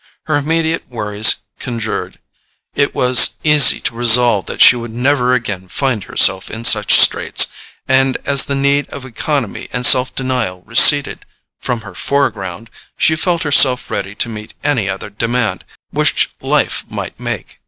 Her 0.23 0.35
immediate 0.37 0.87
worries 0.89 1.41
conjured, 1.59 2.17
it 2.73 2.95
was 2.95 3.35
easy 3.43 3.79
to 3.81 3.93
resolve 3.93 4.47
that 4.47 4.59
she 4.59 4.75
would 4.75 4.89
never 4.89 5.35
again 5.35 5.67
find 5.67 6.05
herself 6.05 6.49
in 6.49 6.65
such 6.65 6.99
straits, 6.99 7.45
and 7.87 8.17
as 8.25 8.45
the 8.45 8.55
need 8.55 8.89
of 8.89 9.05
economy 9.05 9.69
and 9.71 9.85
self 9.85 10.15
denial 10.15 10.63
receded 10.65 11.23
from 11.59 11.81
her 11.81 11.93
foreground 11.93 12.71
she 12.97 13.15
felt 13.15 13.43
herself 13.43 13.91
ready 13.91 14.15
to 14.15 14.27
meet 14.27 14.55
any 14.63 14.89
other 14.89 15.11
demand 15.11 15.65
which 15.91 16.31
life 16.41 16.83
might 16.89 17.19
make. 17.19 17.59